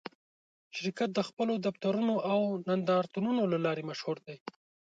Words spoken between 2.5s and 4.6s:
نندارتونونو له لارې مشهور دی.